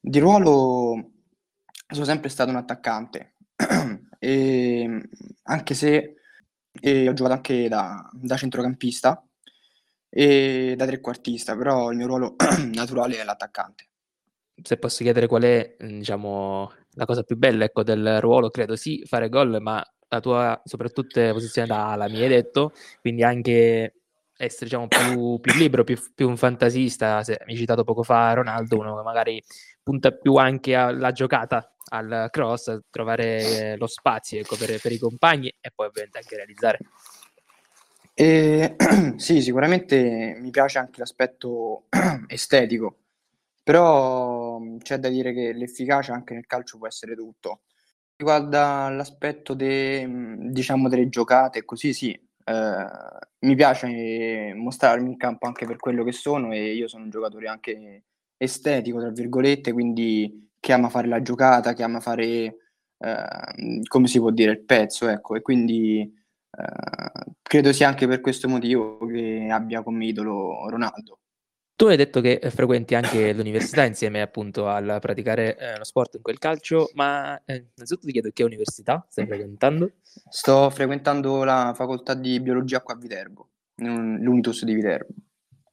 Di 0.00 0.18
ruolo 0.18 1.12
sono 1.86 2.04
sempre 2.04 2.28
stato 2.28 2.50
un 2.50 2.56
attaccante, 2.56 3.36
e, 4.18 5.08
anche 5.44 5.74
se 5.74 6.14
ho 6.80 7.12
giocato 7.12 7.34
anche 7.34 7.68
da, 7.68 8.10
da, 8.12 8.36
centrocampista 8.36 9.24
e 10.08 10.74
da 10.76 10.86
trequartista, 10.86 11.56
però 11.56 11.92
il 11.92 11.98
mio 11.98 12.08
ruolo 12.08 12.34
naturale 12.74 13.20
è 13.20 13.22
l'attaccante. 13.22 13.90
Se 14.60 14.76
posso 14.76 15.04
chiedere 15.04 15.28
qual 15.28 15.42
è 15.44 15.76
diciamo, 15.78 16.72
la 16.94 17.04
cosa 17.04 17.22
più 17.22 17.36
bella 17.36 17.64
ecco, 17.64 17.84
del 17.84 18.20
ruolo, 18.20 18.50
credo 18.50 18.74
sì, 18.74 19.04
fare 19.06 19.28
gol, 19.28 19.58
ma 19.60 19.80
la 20.08 20.20
tua 20.20 20.60
soprattutto 20.64 21.20
posizione 21.32 21.68
da 21.68 21.92
ala, 21.92 22.08
mi 22.08 22.20
hai 22.20 22.28
detto, 22.28 22.72
quindi 23.00 23.22
anche 23.22 23.94
essere 24.38 24.66
diciamo, 24.66 24.86
più, 24.88 25.38
più 25.40 25.52
libero, 25.54 25.84
più, 25.84 25.98
più, 26.14 26.28
un 26.28 26.36
fantasista, 26.36 27.22
se, 27.24 27.38
mi 27.46 27.52
hai 27.52 27.58
citato 27.58 27.84
poco 27.84 28.02
fa 28.02 28.32
Ronaldo, 28.32 28.78
uno 28.78 28.96
che 28.96 29.02
magari 29.02 29.42
punta 29.82 30.12
più 30.12 30.36
anche 30.36 30.74
alla 30.74 31.12
giocata, 31.12 31.74
al 31.90 32.28
cross, 32.30 32.78
trovare 32.90 33.76
lo 33.76 33.86
spazio 33.86 34.38
ecco, 34.40 34.56
per, 34.56 34.80
per, 34.80 34.92
i 34.92 34.98
compagni 34.98 35.48
e 35.60 35.70
poi 35.74 35.86
ovviamente 35.86 36.18
anche 36.18 36.36
realizzare. 36.36 36.78
E, 38.14 38.76
sì, 39.16 39.42
sicuramente 39.42 40.36
mi 40.40 40.50
piace 40.50 40.78
anche 40.78 41.00
l'aspetto 41.00 41.86
estetico, 42.28 42.96
però 43.62 44.60
c'è 44.78 44.98
da 44.98 45.08
dire 45.08 45.32
che 45.32 45.52
l'efficacia 45.52 46.14
anche 46.14 46.34
nel 46.34 46.46
calcio 46.46 46.78
può 46.78 46.86
essere 46.86 47.14
tutto 47.16 47.62
riguarda 48.18 48.88
l'aspetto 48.90 49.54
de, 49.54 50.06
diciamo, 50.50 50.88
delle 50.88 51.08
giocate, 51.08 51.64
così 51.64 51.92
sì, 51.94 52.10
eh, 52.12 52.86
mi 53.40 53.54
piace 53.54 54.52
mostrarmi 54.54 55.10
in 55.10 55.16
campo 55.16 55.46
anche 55.46 55.66
per 55.66 55.76
quello 55.76 56.02
che 56.02 56.10
sono 56.12 56.52
e 56.52 56.72
io 56.74 56.88
sono 56.88 57.04
un 57.04 57.10
giocatore 57.10 57.46
anche 57.48 58.02
estetico, 58.36 58.98
tra 59.00 59.10
virgolette, 59.10 59.72
quindi 59.72 60.50
che 60.58 60.72
ama 60.72 60.88
fare 60.88 61.06
la 61.06 61.22
giocata, 61.22 61.72
che 61.74 61.84
ama 61.84 62.00
fare, 62.00 62.56
eh, 62.98 63.82
come 63.86 64.08
si 64.08 64.18
può 64.18 64.30
dire, 64.30 64.50
il 64.52 64.64
pezzo, 64.64 65.06
ecco, 65.08 65.36
e 65.36 65.42
quindi 65.42 66.00
eh, 66.00 67.32
credo 67.40 67.72
sia 67.72 67.86
anche 67.88 68.08
per 68.08 68.20
questo 68.20 68.48
motivo 68.48 68.98
che 69.06 69.46
abbia 69.50 69.82
come 69.82 70.06
idolo 70.06 70.68
Ronaldo. 70.68 71.20
Tu 71.78 71.86
hai 71.86 71.96
detto 71.96 72.20
che 72.20 72.40
frequenti 72.50 72.96
anche 72.96 73.32
l'università 73.32 73.84
insieme 73.84 74.20
appunto 74.20 74.66
al 74.66 74.98
praticare 75.00 75.56
eh, 75.56 75.78
lo 75.78 75.84
sport 75.84 76.16
in 76.16 76.22
quel 76.22 76.36
calcio, 76.36 76.90
ma 76.94 77.40
eh, 77.44 77.66
innanzitutto 77.76 78.06
ti 78.06 78.10
chiedo 78.10 78.30
che 78.32 78.42
università 78.42 79.06
stai 79.08 79.26
frequentando? 79.26 79.92
Sto 80.28 80.70
frequentando 80.70 81.44
la 81.44 81.72
facoltà 81.76 82.14
di 82.14 82.40
biologia 82.40 82.80
qua 82.80 82.94
a 82.94 82.96
Viterbo, 82.96 83.50
l'Unitus 83.76 84.64
di 84.64 84.74
Viterbo. 84.74 85.14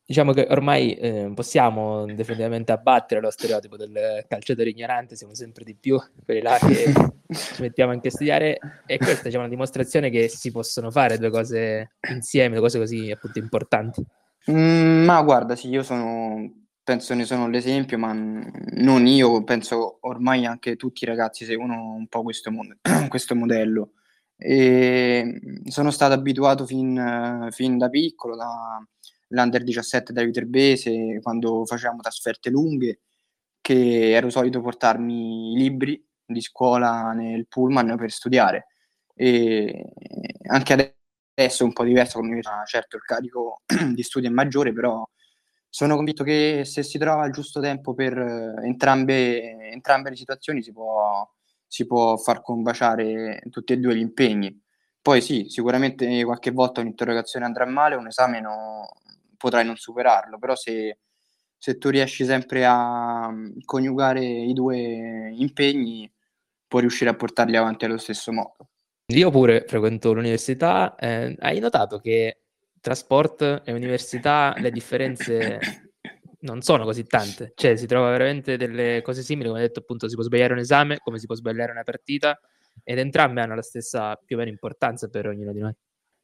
Diciamo 0.06 0.32
che 0.32 0.46
ormai 0.48 0.94
eh, 0.94 1.32
possiamo 1.34 2.06
definitivamente 2.06 2.72
abbattere 2.72 3.20
lo 3.20 3.32
stereotipo 3.32 3.76
del 3.76 4.26
calciatore 4.28 4.70
ignorante, 4.70 5.16
siamo 5.16 5.34
sempre 5.34 5.64
di 5.64 5.74
più 5.74 6.00
quelli 6.24 6.44
là 6.44 6.60
che 6.60 6.94
ci 7.34 7.62
mettiamo 7.64 7.94
anche 7.94 8.10
a 8.10 8.12
studiare 8.12 8.60
e 8.86 8.98
questa 9.00 9.24
diciamo, 9.24 9.46
è 9.46 9.48
una 9.48 9.56
dimostrazione 9.56 10.12
che 10.12 10.28
si 10.28 10.52
possono 10.52 10.92
fare 10.92 11.18
due 11.18 11.32
cose 11.32 11.96
insieme, 12.12 12.52
due 12.52 12.62
cose 12.62 12.78
così 12.78 13.10
appunto 13.10 13.40
importanti. 13.40 14.06
Mm, 14.52 15.06
ma 15.06 15.22
guarda, 15.24 15.56
sì, 15.56 15.70
io 15.70 15.82
sono, 15.82 16.66
penso 16.84 17.14
ne 17.16 17.26
sono 17.26 17.48
l'esempio, 17.48 17.98
ma 17.98 18.14
non 18.14 19.08
io, 19.08 19.44
penso 19.44 19.98
ormai 20.02 20.46
anche 20.46 20.76
tutti 20.76 21.04
i 21.04 21.08
ragazzi 21.08 21.46
seguono 21.46 21.94
un 21.96 22.08
po' 22.08 22.22
questo, 22.22 22.52
mod- 22.52 22.78
questo 23.10 23.36
modello. 23.36 23.94
E 24.38 25.62
sono 25.68 25.90
stato 25.92 26.14
abituato 26.14 26.66
fin, 26.66 27.48
fin 27.52 27.78
da 27.78 27.90
piccolo, 27.90 28.36
dall'Under 28.36 29.64
17 29.64 30.14
da 30.14 30.24
Viterbese, 30.24 31.20
quando 31.24 31.66
facevamo 31.66 32.02
trasferte 32.02 32.50
lunghe, 32.52 33.00
che 33.62 34.12
ero 34.12 34.30
solito 34.30 34.62
portarmi 34.62 35.54
i 35.54 35.58
libri 35.58 36.04
di 36.26 36.42
scuola 36.42 37.14
nel 37.14 37.48
pullman 37.48 37.96
per 37.98 38.12
studiare. 38.12 38.68
E 39.16 39.92
anche 40.48 40.74
adesso 40.74 40.94
adesso 41.36 41.64
è 41.64 41.66
un 41.66 41.74
po' 41.74 41.84
diverso 41.84 42.14
con 42.20 42.24
l'università, 42.24 42.64
certo 42.66 42.96
il 42.96 43.04
carico 43.04 43.62
di 43.94 44.04
studio 44.04 44.30
è 44.30 44.32
maggiore, 44.32 44.74
però 44.74 45.08
sono 45.70 45.96
convinto 45.96 46.24
che 46.24 46.64
se 46.66 46.84
si 46.84 46.98
trova 46.98 47.26
il 47.26 47.34
giusto 47.34 47.60
tempo 47.60 47.94
per 47.94 48.18
entrambe, 48.64 49.72
entrambe 49.72 50.10
le 50.10 50.16
situazioni 50.16 50.64
si 50.64 50.72
può, 50.72 51.30
si 51.68 51.86
può 51.86 52.16
far 52.18 52.42
combaciare 52.42 53.42
tutti 53.50 53.74
e 53.74 53.78
due 53.78 53.96
gli 53.96 54.00
impegni. 54.00 54.58
Poi 55.02 55.22
sì, 55.22 55.46
sicuramente 55.50 56.24
qualche 56.24 56.52
volta 56.52 56.82
un'interrogazione 56.82 57.46
andrà 57.46 57.66
male, 57.66 57.96
un 57.96 58.08
esame 58.08 58.40
no, 58.40 58.88
potrai 59.38 59.66
non 59.66 59.76
superarlo, 59.76 60.40
però 60.40 60.56
se, 60.56 61.00
se 61.58 61.78
tu 61.78 61.90
riesci 61.90 62.26
sempre 62.26 62.66
a 62.66 63.30
coniugare 63.66 64.24
i 64.24 64.54
due 64.54 65.32
impegni, 65.34 66.10
puoi 66.68 66.82
riuscire 66.82 67.10
a 67.10 67.16
portarli 67.16 67.56
avanti 67.58 67.86
allo 67.86 67.98
stesso 67.98 68.32
modo. 68.32 68.70
Io 69.10 69.30
pure 69.30 69.66
frequento 69.68 70.14
l'università. 70.14 70.96
Eh, 70.96 71.36
hai 71.40 71.60
notato 71.60 72.00
che 72.00 72.40
tra 72.82 72.96
sport 72.96 73.62
e 73.64 73.72
università 73.72 74.56
le 74.58 74.72
differenze 74.72 75.60
non 76.40 76.62
sono 76.64 76.86
così 76.86 77.04
tante? 77.04 77.52
Cioè, 77.56 77.76
si 77.76 77.86
trova 77.86 78.10
veramente 78.10 78.58
delle 78.58 79.02
cose 79.04 79.22
simili, 79.22 79.50
come 79.50 79.62
detto, 79.62 79.82
appunto, 79.82 80.08
si 80.10 80.16
può 80.16 80.24
sbagliare 80.24 80.54
un 80.54 80.60
esame, 80.60 80.98
come 80.98 81.20
si 81.20 81.28
può 81.28 81.36
sbagliare 81.36 81.72
una 81.72 81.84
partita, 81.84 82.40
ed 82.84 82.98
entrambe 82.98 83.42
hanno 83.42 83.54
la 83.54 83.62
stessa 83.62 84.16
più 84.16 84.38
o 84.38 84.40
meno 84.40 84.50
importanza 84.50 85.08
per 85.08 85.28
ognuno 85.28 85.54
di 85.54 85.60
noi. 85.60 85.74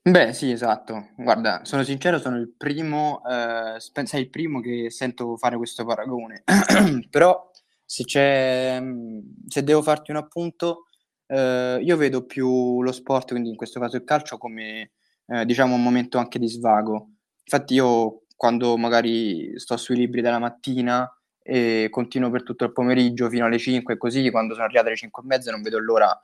Beh, 0.01 0.33
sì, 0.33 0.49
esatto. 0.49 1.09
Guarda, 1.15 1.63
sono 1.63 1.83
sincero, 1.83 2.17
sono 2.17 2.37
il 2.37 2.51
primo, 2.57 3.21
eh, 3.29 3.79
sei 3.79 4.21
il 4.21 4.29
primo 4.31 4.59
che 4.59 4.89
sento 4.89 5.37
fare 5.37 5.55
questo 5.55 5.85
paragone. 5.85 6.43
Però, 7.11 7.51
se 7.85 8.05
c'è, 8.05 8.81
se 9.47 9.63
devo 9.63 9.83
farti 9.83 10.09
un 10.09 10.17
appunto, 10.17 10.85
eh, 11.31 11.79
io 11.81 11.95
vedo 11.97 12.25
più 12.25 12.81
lo 12.81 12.91
sport, 12.91 13.29
quindi 13.29 13.49
in 13.49 13.55
questo 13.55 13.79
caso 13.79 13.95
il 13.95 14.03
calcio, 14.03 14.37
come 14.37 14.91
eh, 15.27 15.45
diciamo 15.45 15.75
un 15.75 15.81
momento 15.81 16.17
anche 16.17 16.39
di 16.39 16.47
svago. 16.47 17.11
Infatti 17.43 17.73
io 17.75 18.23
quando 18.35 18.77
magari 18.77 19.57
sto 19.57 19.77
sui 19.77 19.95
libri 19.95 20.21
della 20.21 20.39
mattina 20.39 21.09
e 21.41 21.87
continuo 21.89 22.29
per 22.29 22.43
tutto 22.43 22.65
il 22.65 22.73
pomeriggio 22.73 23.29
fino 23.29 23.45
alle 23.45 23.57
5 23.57 23.93
e 23.93 23.97
così, 23.97 24.29
quando 24.29 24.53
sono 24.53 24.65
arrivate 24.65 24.87
alle 24.87 24.97
5 24.97 25.23
e 25.23 25.25
mezza 25.25 25.51
non 25.51 25.61
vedo 25.61 25.79
l'ora 25.79 26.21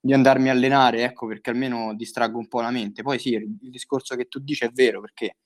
di 0.00 0.12
andarmi 0.14 0.48
a 0.48 0.52
allenare, 0.52 1.02
ecco, 1.02 1.26
perché 1.26 1.50
almeno 1.50 1.94
distraggo 1.94 2.38
un 2.38 2.48
po' 2.48 2.60
la 2.62 2.70
mente. 2.70 3.02
Poi 3.02 3.18
sì, 3.18 3.30
il, 3.32 3.70
discorso 3.70 4.16
che 4.16 4.28
tu 4.28 4.38
dici 4.38 4.64
è 4.64 4.70
vero, 4.70 5.00
perché 5.00 5.36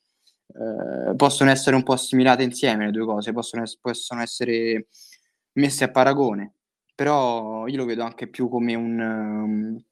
eh, 0.47 1.17
possono 1.17 1.51
essere 1.51 1.75
un 1.75 1.83
po' 1.83 1.95
assimilate 1.95 2.43
insieme 2.45 2.85
le 2.87 2.93
due 2.93 3.07
cose, 3.07 3.33
possono, 3.33 3.65
possono 3.81 4.23
essere 4.23 4.89
messe 5.55 5.85
a 5.85 5.91
paragone 5.91 6.55
però 6.95 7.67
io 7.67 7.77
lo 7.77 7.85
vedo 7.85 8.03
anche 8.03 8.29
più 8.29 8.49
come 8.49 8.75
un, 8.75 8.99
um, 8.99 9.85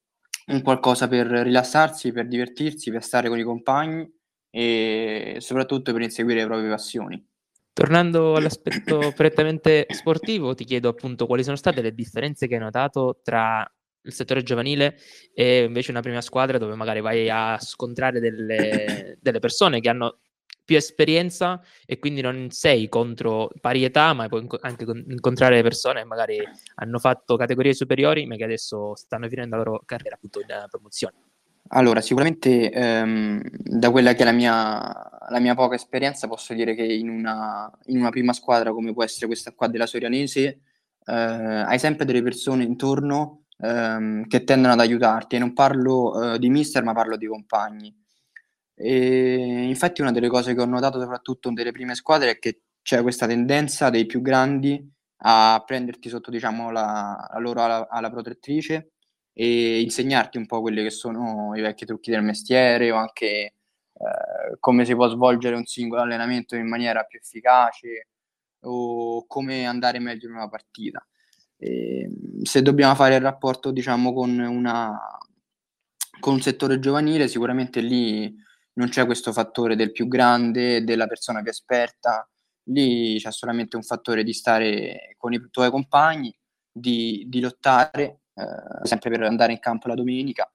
un 0.47 0.63
qualcosa 0.63 1.09
per 1.09 1.27
rilassarsi, 1.27 2.13
per 2.13 2.27
divertirsi, 2.27 2.91
per 2.91 3.03
stare 3.03 3.29
con 3.29 3.39
i 3.39 3.43
compagni 3.43 4.09
e 4.51 5.37
soprattutto 5.39 5.93
per 5.93 6.03
inseguire 6.03 6.41
le 6.41 6.47
proprie 6.47 6.69
passioni. 6.69 7.29
Tornando 7.73 8.35
all'aspetto 8.35 9.13
prettamente 9.17 9.87
sportivo, 9.91 10.55
ti 10.55 10.65
chiedo 10.65 10.89
appunto 10.89 11.27
quali 11.27 11.45
sono 11.45 11.57
state 11.57 11.81
le 11.81 11.95
differenze 11.95 12.47
che 12.47 12.55
hai 12.55 12.61
notato 12.61 13.21
tra 13.23 13.67
il 14.03 14.13
settore 14.13 14.43
giovanile 14.43 14.97
e 15.35 15.65
invece 15.65 15.91
una 15.91 16.01
prima 16.01 16.21
squadra 16.21 16.59
dove 16.59 16.75
magari 16.75 17.01
vai 17.01 17.29
a 17.29 17.59
scontrare 17.61 18.19
delle, 18.19 19.19
delle 19.21 19.39
persone 19.39 19.81
che 19.81 19.89
hanno 19.89 20.19
più 20.71 20.79
esperienza 20.79 21.61
e 21.85 21.99
quindi 21.99 22.21
non 22.21 22.47
sei 22.51 22.89
contro 22.89 23.51
pari 23.61 23.83
età, 23.83 24.13
ma 24.13 24.29
puoi 24.29 24.47
anche 24.61 24.85
incontrare 25.09 25.63
persone 25.63 26.03
che 26.03 26.07
magari 26.07 26.39
hanno 26.77 27.01
fatto 27.01 27.35
categorie 27.35 27.75
superiori, 27.75 28.25
ma 28.25 28.37
che 28.37 28.45
adesso 28.45 28.95
stanno 28.95 29.27
finendo 29.27 29.57
la 29.57 29.65
loro 29.65 29.83
carriera 29.85 30.15
appunto 30.15 30.39
in 30.39 30.47
promozione. 30.71 31.15
Allora, 31.71 32.01
sicuramente 32.01 32.71
ehm, 32.71 33.43
da 33.51 33.91
quella 33.91 34.13
che 34.13 34.23
è 34.23 34.25
la 34.25 34.31
mia, 34.31 35.19
la 35.29 35.41
mia, 35.41 35.57
poca 35.57 35.75
esperienza 35.75 36.29
posso 36.29 36.55
dire 36.55 36.77
che 36.77 36.85
in 36.85 37.09
una, 37.09 37.69
in 37.87 37.99
una, 37.99 38.11
prima 38.11 38.33
squadra 38.33 38.71
come 38.71 38.93
può 38.93 39.03
essere 39.03 39.27
questa 39.27 39.51
qua 39.51 39.67
della 39.67 39.87
Sorianese 39.87 40.61
eh, 41.05 41.13
hai 41.13 41.79
sempre 41.81 42.05
delle 42.05 42.23
persone 42.23 42.63
intorno 42.63 43.47
ehm, 43.59 44.29
che 44.29 44.45
tendono 44.45 44.75
ad 44.75 44.81
aiutarti 44.81 45.35
e 45.35 45.41
non 45.41 45.53
parlo 45.53 46.35
eh, 46.35 46.39
di 46.39 46.49
mister 46.49 46.85
ma 46.85 46.93
parlo 46.93 47.17
di 47.17 47.27
compagni 47.27 48.00
e 48.83 49.67
infatti 49.69 50.01
una 50.01 50.11
delle 50.11 50.29
cose 50.29 50.55
che 50.55 50.61
ho 50.63 50.65
notato 50.65 50.99
soprattutto 50.99 51.51
nelle 51.51 51.71
prime 51.71 51.95
squadre 51.95 52.31
è 52.31 52.39
che 52.39 52.63
c'è 52.81 53.03
questa 53.03 53.27
tendenza 53.27 53.91
dei 53.91 54.07
più 54.07 54.23
grandi 54.23 54.83
a 55.23 55.63
prenderti 55.67 56.09
sotto 56.09 56.31
diciamo, 56.31 56.71
la, 56.71 57.29
la 57.31 57.39
loro 57.39 57.61
ala, 57.61 57.89
ala 57.91 58.11
protettrice 58.11 58.93
e 59.35 59.83
insegnarti 59.83 60.39
un 60.39 60.47
po' 60.47 60.63
quelli 60.63 60.83
che 60.83 60.91
sono 60.91 61.55
i 61.55 61.61
vecchi 61.61 61.85
trucchi 61.85 62.11
del 62.11 62.23
mestiere 62.23 62.91
o 62.91 62.97
anche 62.97 63.27
eh, 63.27 64.57
come 64.59 64.87
si 64.87 64.95
può 64.95 65.09
svolgere 65.09 65.57
un 65.57 65.67
singolo 65.67 66.01
allenamento 66.01 66.57
in 66.57 66.67
maniera 66.67 67.03
più 67.03 67.19
efficace 67.19 68.09
o 68.61 69.27
come 69.27 69.67
andare 69.67 69.99
meglio 69.99 70.27
in 70.27 70.35
una 70.37 70.49
partita. 70.49 71.07
E 71.59 72.11
se 72.43 72.63
dobbiamo 72.63 72.95
fare 72.95 73.17
il 73.17 73.21
rapporto 73.21 73.73
diciamo 73.73 74.15
con, 74.15 74.39
una, 74.39 74.99
con 76.19 76.33
un 76.35 76.41
settore 76.41 76.79
giovanile 76.79 77.29
sicuramente 77.29 77.83
lì 77.83 78.35
non 78.75 78.89
c'è 78.89 79.05
questo 79.05 79.33
fattore 79.33 79.77
del 79.77 79.93
più 79.93 80.07
grande, 80.09 80.85
della 80.85 81.07
persona 81.07 81.43
più 81.43 81.51
esperta, 81.51 82.29
lì 82.65 83.19
c'è 83.19 83.33
solamente 83.33 83.77
un 83.77 83.83
fattore 83.83 84.23
di 84.23 84.33
stare 84.33 85.15
con 85.17 85.33
i 85.33 85.49
tuoi 85.51 85.71
compagni, 85.71 86.35
di, 86.71 87.25
di 87.29 87.41
lottare, 87.41 88.21
eh, 88.35 88.87
sempre 88.87 89.11
per 89.11 89.23
andare 89.23 89.53
in 89.53 89.59
campo 89.59 89.89
la 89.89 89.95
domenica, 89.95 90.51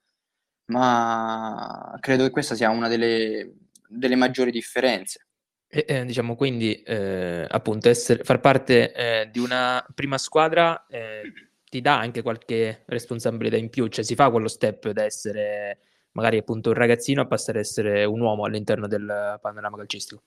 ma 0.66 1.96
credo 2.00 2.24
che 2.24 2.30
questa 2.30 2.54
sia 2.54 2.70
una 2.70 2.88
delle, 2.88 3.54
delle 3.88 4.16
maggiori 4.16 4.50
differenze. 4.50 5.26
E, 5.68 5.84
eh, 5.86 6.04
diciamo 6.04 6.36
quindi 6.36 6.80
eh, 6.82 7.44
appunto 7.48 7.88
essere, 7.88 8.22
far 8.22 8.40
parte 8.40 8.92
eh, 8.92 9.30
di 9.30 9.40
una 9.40 9.84
prima 9.94 10.16
squadra 10.16 10.86
eh, 10.86 11.22
ti 11.68 11.80
dà 11.80 11.98
anche 11.98 12.22
qualche 12.22 12.84
responsabilità 12.86 13.56
in 13.56 13.68
più, 13.68 13.88
cioè 13.88 14.04
si 14.04 14.14
fa 14.14 14.30
quello 14.30 14.48
step 14.48 14.90
da 14.90 15.04
essere 15.04 15.78
magari 16.16 16.38
appunto 16.38 16.70
un 16.70 16.74
ragazzino 16.76 17.20
a 17.20 17.26
passare 17.26 17.58
ad 17.58 17.64
essere 17.66 18.04
un 18.04 18.20
uomo 18.20 18.46
all'interno 18.46 18.88
del 18.88 19.38
panorama 19.40 19.76
calcistico. 19.76 20.22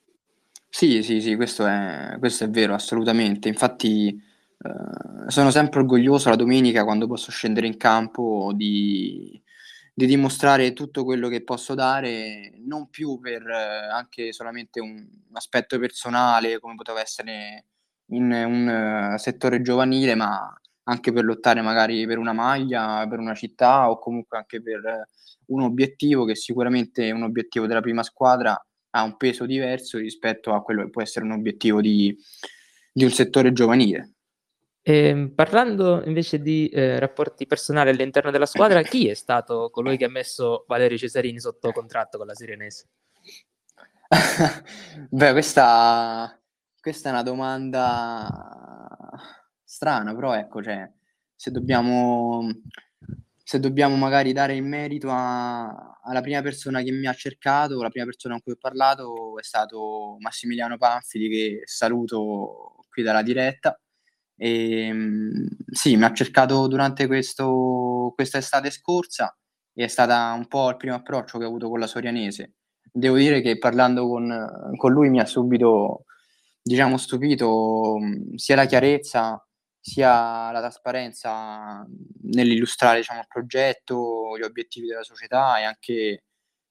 Sì, 0.68 1.02
sì, 1.02 1.20
sì, 1.20 1.34
questo 1.34 1.66
è, 1.66 2.14
questo 2.20 2.44
è 2.44 2.48
vero, 2.48 2.74
assolutamente. 2.74 3.48
Infatti 3.48 4.08
eh, 4.08 5.30
sono 5.30 5.50
sempre 5.50 5.80
orgoglioso 5.80 6.28
la 6.28 6.36
domenica 6.36 6.84
quando 6.84 7.08
posso 7.08 7.32
scendere 7.32 7.66
in 7.66 7.76
campo 7.76 8.52
di, 8.54 9.42
di 9.92 10.06
dimostrare 10.06 10.72
tutto 10.72 11.02
quello 11.04 11.28
che 11.28 11.42
posso 11.42 11.74
dare, 11.74 12.52
non 12.64 12.88
più 12.88 13.18
per 13.18 13.44
eh, 13.48 13.88
anche 13.92 14.32
solamente 14.32 14.78
un 14.78 15.04
aspetto 15.32 15.76
personale 15.80 16.60
come 16.60 16.76
poteva 16.76 17.00
essere 17.00 17.64
in 18.12 18.30
un 18.30 19.12
uh, 19.14 19.18
settore 19.18 19.62
giovanile, 19.62 20.14
ma 20.14 20.52
anche 20.90 21.12
per 21.12 21.24
lottare 21.24 21.62
magari 21.62 22.06
per 22.06 22.18
una 22.18 22.32
maglia, 22.32 23.06
per 23.08 23.18
una 23.18 23.34
città 23.34 23.90
o 23.90 23.98
comunque 23.98 24.38
anche 24.38 24.60
per 24.60 25.08
un 25.46 25.62
obiettivo 25.62 26.24
che 26.24 26.34
sicuramente 26.34 27.08
è 27.08 27.12
un 27.12 27.22
obiettivo 27.22 27.66
della 27.66 27.80
prima 27.80 28.02
squadra 28.02 28.60
ha 28.92 29.02
un 29.02 29.16
peso 29.16 29.46
diverso 29.46 29.98
rispetto 29.98 30.52
a 30.52 30.62
quello 30.62 30.82
che 30.82 30.90
può 30.90 31.00
essere 31.00 31.24
un 31.24 31.32
obiettivo 31.32 31.80
di, 31.80 32.16
di 32.92 33.04
un 33.04 33.10
settore 33.10 33.52
giovanile. 33.52 34.14
E, 34.82 35.08
ehm, 35.08 35.34
parlando 35.34 36.02
invece 36.04 36.40
di 36.40 36.68
eh, 36.68 36.98
rapporti 36.98 37.46
personali 37.46 37.90
all'interno 37.90 38.32
della 38.32 38.46
squadra, 38.46 38.82
chi 38.82 39.08
è 39.08 39.14
stato 39.14 39.70
colui 39.70 39.96
che 39.96 40.06
ha 40.06 40.10
messo 40.10 40.64
Valerio 40.66 40.98
Cesarini 40.98 41.38
sotto 41.38 41.70
contratto 41.70 42.18
con 42.18 42.26
la 42.26 42.34
Sirenese? 42.34 42.88
Beh, 45.08 45.32
questa 45.32 46.36
questa 46.80 47.10
è 47.10 47.12
una 47.12 47.22
domanda 47.22 48.26
strana, 49.70 50.12
però 50.14 50.34
ecco, 50.34 50.60
cioè, 50.60 50.90
se 51.36 51.52
dobbiamo, 51.52 52.44
se 53.44 53.60
dobbiamo 53.60 53.94
magari 53.94 54.32
dare 54.32 54.56
il 54.56 54.64
merito 54.64 55.08
a, 55.10 56.00
alla 56.02 56.20
prima 56.20 56.42
persona 56.42 56.82
che 56.82 56.90
mi 56.90 57.06
ha 57.06 57.14
cercato, 57.14 57.80
la 57.80 57.88
prima 57.88 58.04
persona 58.04 58.34
con 58.34 58.42
cui 58.42 58.52
ho 58.54 58.56
parlato 58.60 59.38
è 59.38 59.42
stato 59.44 60.16
Massimiliano 60.18 60.76
Panfili, 60.76 61.28
che 61.28 61.62
saluto 61.66 62.84
qui 62.90 63.04
dalla 63.04 63.22
diretta. 63.22 63.80
E, 64.36 64.86
ehm, 64.86 65.48
sì, 65.70 65.96
mi 65.96 66.04
ha 66.04 66.12
cercato 66.12 66.66
durante 66.66 67.06
questo, 67.06 68.12
questa 68.16 68.38
estate 68.38 68.70
scorsa 68.70 69.36
e 69.72 69.84
è 69.84 69.88
stata 69.88 70.32
un 70.32 70.48
po' 70.48 70.68
il 70.70 70.76
primo 70.76 70.96
approccio 70.96 71.38
che 71.38 71.44
ho 71.44 71.48
avuto 71.48 71.68
con 71.68 71.78
la 71.78 71.86
Sorianese. 71.86 72.54
Devo 72.92 73.16
dire 73.16 73.40
che 73.40 73.56
parlando 73.58 74.08
con, 74.08 74.72
con 74.76 74.92
lui 74.92 75.10
mi 75.10 75.20
ha 75.20 75.26
subito, 75.26 76.06
diciamo, 76.60 76.96
stupito 76.96 77.98
sia 78.34 78.56
la 78.56 78.66
chiarezza 78.66 79.44
sia 79.80 80.50
la 80.50 80.60
trasparenza 80.60 81.86
nell'illustrare 82.22 82.98
diciamo, 82.98 83.20
il 83.20 83.26
progetto, 83.26 84.36
gli 84.38 84.42
obiettivi 84.42 84.86
della 84.86 85.02
società 85.02 85.58
e 85.58 85.64
anche 85.64 86.24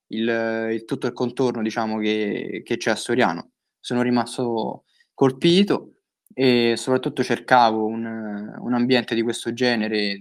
il, 0.07 0.69
il 0.71 0.85
tutto 0.85 1.07
il 1.07 1.13
contorno 1.13 1.61
diciamo, 1.61 1.97
che, 1.99 2.61
che, 2.63 2.77
c'è 2.77 2.91
a 2.91 2.95
Soriano. 2.95 3.51
Sono 3.79 4.01
rimasto 4.01 4.85
colpito 5.13 6.01
e 6.33 6.75
soprattutto 6.77 7.23
cercavo 7.23 7.85
un, 7.85 8.05
un 8.05 8.73
ambiente 8.73 9.15
di 9.15 9.23
questo 9.23 9.53
genere 9.53 10.17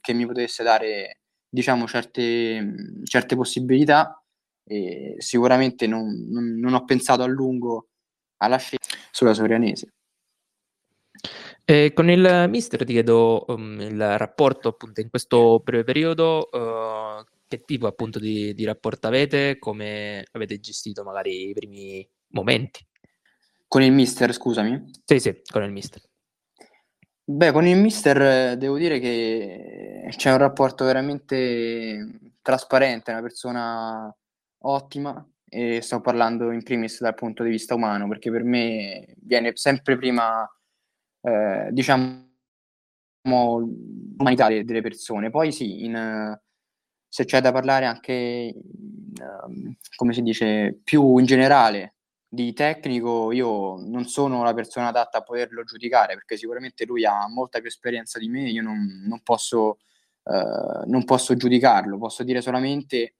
che 0.00 0.12
mi 0.12 0.26
potesse 0.26 0.62
dare 0.62 1.20
diciamo, 1.48 1.86
certe, 1.86 2.74
certe 3.04 3.36
possibilità 3.36 4.22
e 4.64 5.16
sicuramente 5.18 5.86
non, 5.86 6.26
non, 6.28 6.58
non 6.58 6.74
ho 6.74 6.84
pensato 6.84 7.22
a 7.22 7.26
lungo 7.26 7.88
alla 8.38 8.58
scelta 8.58 8.96
sulla 9.10 9.34
Sorianese. 9.34 9.94
E 11.70 11.92
con 11.92 12.08
il 12.08 12.46
mister 12.48 12.82
ti 12.82 12.94
chiedo 12.94 13.44
um, 13.48 13.78
il 13.78 14.16
rapporto 14.16 14.68
appunto 14.68 15.02
in 15.02 15.10
questo 15.10 15.60
breve 15.62 15.84
periodo, 15.84 16.48
uh, 16.50 17.22
che 17.46 17.60
tipo 17.60 17.86
appunto 17.86 18.18
di, 18.18 18.54
di, 18.54 18.64
rapporto 18.64 19.06
avete, 19.06 19.58
come 19.58 20.24
avete 20.32 20.60
gestito 20.60 21.04
magari 21.04 21.50
i 21.50 21.52
primi 21.52 22.08
momenti? 22.28 22.82
Con 23.66 23.82
il 23.82 23.92
mister, 23.92 24.32
scusami? 24.32 24.92
Sì, 25.04 25.20
sì, 25.20 25.42
con 25.46 25.62
il 25.62 25.70
mister. 25.70 26.00
Beh, 27.22 27.52
con 27.52 27.66
il 27.66 27.76
mister 27.76 28.56
devo 28.56 28.78
dire 28.78 28.98
che 28.98 30.08
c'è 30.16 30.30
un 30.30 30.38
rapporto 30.38 30.86
veramente 30.86 32.32
trasparente, 32.40 33.10
una 33.10 33.20
persona 33.20 34.16
ottima 34.60 35.22
e 35.46 35.82
sto 35.82 36.00
parlando 36.00 36.50
in 36.50 36.62
primis 36.62 36.98
dal 37.00 37.12
punto 37.12 37.42
di 37.42 37.50
vista 37.50 37.74
umano 37.74 38.08
perché 38.08 38.30
per 38.30 38.42
me 38.42 39.14
viene 39.18 39.52
sempre 39.54 39.98
prima 39.98 40.50
eh, 41.28 41.68
diciamo, 41.72 42.26
l'umanità 43.22 44.48
delle 44.48 44.80
persone. 44.80 45.30
Poi 45.30 45.52
sì, 45.52 45.84
in, 45.84 46.38
se 47.08 47.24
c'è 47.24 47.40
da 47.40 47.52
parlare 47.52 47.86
anche, 47.86 48.12
in, 48.12 49.74
come 49.96 50.12
si 50.12 50.22
dice, 50.22 50.80
più 50.82 51.18
in 51.18 51.26
generale 51.26 51.94
di 52.28 52.52
tecnico, 52.52 53.32
io 53.32 53.76
non 53.78 54.04
sono 54.06 54.42
la 54.42 54.54
persona 54.54 54.88
adatta 54.88 55.18
a 55.18 55.22
poterlo 55.22 55.64
giudicare, 55.64 56.14
perché 56.14 56.36
sicuramente 56.36 56.84
lui 56.84 57.04
ha 57.04 57.26
molta 57.28 57.58
più 57.58 57.68
esperienza 57.68 58.18
di 58.18 58.28
me, 58.28 58.48
io 58.48 58.62
non, 58.62 59.04
non, 59.06 59.20
posso, 59.22 59.78
eh, 60.24 60.86
non 60.86 61.04
posso 61.04 61.36
giudicarlo, 61.36 61.98
posso 61.98 62.22
dire 62.24 62.40
solamente 62.42 63.14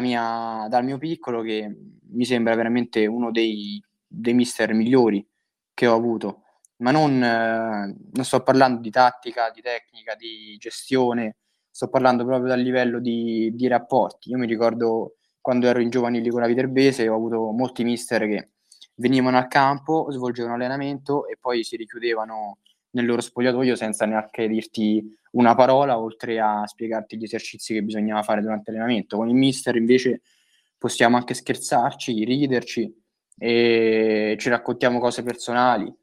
mia, 0.00 0.66
dal 0.68 0.84
mio 0.84 0.98
piccolo 0.98 1.42
che 1.42 1.72
mi 2.12 2.24
sembra 2.24 2.54
veramente 2.56 3.06
uno 3.06 3.30
dei, 3.30 3.82
dei 4.06 4.34
mister 4.34 4.74
migliori 4.74 5.24
che 5.72 5.86
ho 5.86 5.94
avuto 5.94 6.39
ma 6.80 6.90
non, 6.90 7.22
eh, 7.22 7.96
non 8.12 8.24
sto 8.24 8.42
parlando 8.42 8.80
di 8.80 8.90
tattica, 8.90 9.50
di 9.50 9.60
tecnica, 9.60 10.14
di 10.14 10.56
gestione, 10.58 11.36
sto 11.70 11.88
parlando 11.88 12.24
proprio 12.24 12.48
dal 12.48 12.60
livello 12.60 13.00
di, 13.00 13.50
di 13.54 13.66
rapporti. 13.68 14.30
Io 14.30 14.38
mi 14.38 14.46
ricordo 14.46 15.16
quando 15.40 15.66
ero 15.66 15.80
in 15.80 15.90
giovanili 15.90 16.28
con 16.30 16.40
la 16.40 16.46
Viterbese, 16.46 17.08
ho 17.08 17.14
avuto 17.14 17.50
molti 17.52 17.84
mister 17.84 18.26
che 18.26 18.50
venivano 18.96 19.38
al 19.38 19.48
campo, 19.48 20.06
svolgevano 20.10 20.54
allenamento 20.54 21.26
e 21.26 21.36
poi 21.38 21.64
si 21.64 21.76
richiudevano 21.76 22.58
nel 22.90 23.06
loro 23.06 23.20
spogliatoio 23.20 23.76
senza 23.76 24.04
neanche 24.04 24.48
dirti 24.48 25.16
una 25.32 25.54
parola, 25.54 25.98
oltre 25.98 26.40
a 26.40 26.66
spiegarti 26.66 27.16
gli 27.16 27.24
esercizi 27.24 27.72
che 27.72 27.82
bisognava 27.82 28.22
fare 28.22 28.40
durante 28.40 28.70
l'allenamento. 28.70 29.16
Con 29.16 29.28
il 29.28 29.34
mister 29.34 29.76
invece 29.76 30.22
possiamo 30.76 31.16
anche 31.16 31.34
scherzarci, 31.34 32.24
riderci 32.24 32.94
e 33.38 34.36
ci 34.38 34.48
raccontiamo 34.48 34.98
cose 34.98 35.22
personali 35.22 35.94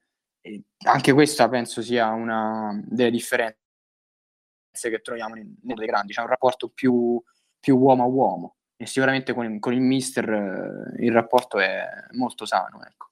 anche 0.86 1.14
questa 1.14 1.50
penso 1.50 1.82
sia 1.82 2.10
una 2.10 2.80
delle 2.86 3.12
differenze 3.12 3.58
che 4.82 5.02
troviamo 5.02 5.36
nelle 5.64 5.86
grandi, 5.86 6.14
c'è 6.14 6.22
un 6.22 6.28
rapporto 6.28 6.70
più, 6.70 7.22
più 7.60 7.78
uomo 7.78 8.04
a 8.04 8.08
uomo 8.08 8.56
e 8.78 8.86
sicuramente 8.86 9.34
con, 9.34 9.60
con 9.60 9.74
il 9.74 9.82
mister 9.82 10.30
eh, 10.30 11.06
il 11.06 11.12
rapporto 11.12 11.60
è 11.60 11.84
molto 12.12 12.46
sano. 12.46 12.80
Ecco. 12.86 13.06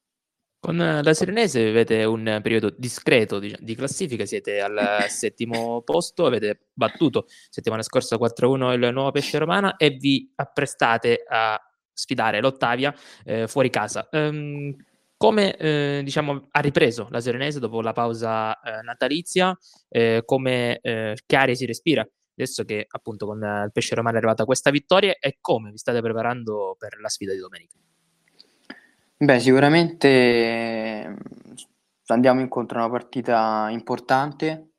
Con 0.59 0.77
la 0.77 1.13
Serenese 1.13 1.67
avete 1.67 2.03
un 2.05 2.39
periodo 2.41 2.73
discreto 2.75 3.37
di, 3.37 3.55
di 3.59 3.75
classifica, 3.75 4.25
siete 4.25 4.61
al 4.61 5.05
settimo 5.09 5.81
posto, 5.81 6.25
avete 6.25 6.67
battuto 6.73 7.25
settimana 7.49 7.83
scorsa 7.83 8.17
4-1 8.17 8.73
il 8.73 8.93
nuovo 8.93 9.11
Pesce 9.11 9.37
Romana 9.37 9.75
e 9.75 9.91
vi 9.91 10.31
apprestate 10.35 11.23
a 11.27 11.59
sfidare 11.93 12.41
l'Ottavia 12.41 12.93
eh, 13.23 13.47
fuori 13.47 13.69
casa. 13.69 14.07
Um, 14.11 14.75
come 15.17 15.55
eh, 15.55 16.01
diciamo, 16.03 16.47
ha 16.51 16.59
ripreso 16.59 17.07
la 17.09 17.21
Serenese 17.21 17.59
dopo 17.59 17.81
la 17.81 17.93
pausa 17.93 18.59
eh, 18.59 18.81
natalizia, 18.81 19.57
eh, 19.89 20.23
come 20.25 20.79
eh, 20.81 21.17
Chiari 21.25 21.55
si 21.55 21.65
respira 21.65 22.07
adesso 22.37 22.63
che 22.63 22.85
appunto 22.87 23.25
con 23.25 23.37
il 23.37 23.71
Pesce 23.71 23.95
Romano 23.95 24.15
è 24.15 24.17
arrivata 24.19 24.45
questa 24.45 24.69
vittoria 24.69 25.15
e 25.19 25.37
come 25.39 25.71
vi 25.71 25.77
state 25.77 26.01
preparando 26.01 26.75
per 26.77 26.99
la 26.99 27.07
sfida 27.07 27.33
di 27.33 27.39
domenica? 27.39 27.77
Beh, 29.17 29.39
sicuramente 29.39 31.15
andiamo 32.07 32.41
incontro 32.41 32.79
a 32.79 32.83
una 32.83 32.91
partita 32.91 33.67
importante, 33.69 34.71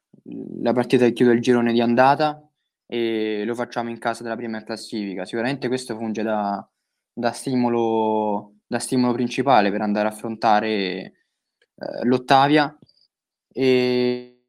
la 0.60 0.72
partita 0.72 1.06
che 1.06 1.12
chiude 1.12 1.32
il 1.32 1.40
girone 1.40 1.72
di 1.72 1.80
andata 1.80 2.46
e 2.86 3.44
lo 3.44 3.54
facciamo 3.54 3.88
in 3.88 3.98
casa 3.98 4.22
della 4.22 4.36
prima 4.36 4.62
classifica. 4.62 5.24
Sicuramente 5.24 5.68
questo 5.68 5.96
funge 5.96 6.22
da, 6.22 6.68
da 7.12 7.32
stimolo 7.32 8.55
da 8.66 8.78
stimolo 8.78 9.12
principale 9.12 9.70
per 9.70 9.80
andare 9.80 10.08
a 10.08 10.10
affrontare 10.10 10.68
eh, 10.78 11.12
l'Ottavia. 12.04 12.76
E, 13.52 14.44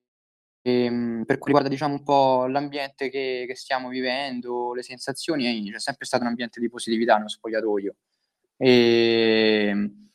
e, 0.62 0.84
ehm, 0.84 1.24
per 1.26 1.38
cui 1.38 1.48
riguarda 1.48 1.70
diciamo 1.70 1.94
un 1.94 2.04
po' 2.04 2.46
l'ambiente 2.48 3.10
che, 3.10 3.46
che 3.48 3.56
stiamo 3.56 3.90
vivendo, 3.90 4.74
le 4.74 4.84
sensazioni, 4.84 5.72
c'è 5.72 5.80
sempre 5.80 6.06
stato 6.06 6.24
un 6.24 6.30
ambiente 6.30 6.60
di 6.60 6.70
positività 6.70 7.16
nello 7.16 7.30
spogliatoio. 7.30 7.96
E 8.58 9.68
ehm, 9.70 10.10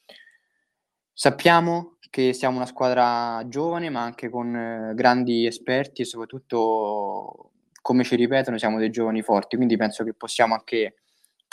sappiamo 1.13 1.99
che 2.11 2.33
siamo 2.35 2.57
una 2.57 2.67
squadra 2.67 3.43
giovane 3.49 3.89
ma 3.89 4.03
anche 4.03 4.29
con 4.29 4.55
eh, 4.55 4.93
grandi 4.95 5.47
esperti 5.47 6.03
e 6.03 6.05
soprattutto 6.05 7.53
come 7.81 8.05
ci 8.05 8.17
ripetono 8.17 8.59
siamo 8.59 8.79
dei 8.79 8.91
giovani 8.91 9.23
forti 9.23 9.57
quindi 9.57 9.77
penso 9.77 10.05
che 10.05 10.13
possiamo 10.13 10.55
anche 10.55 10.97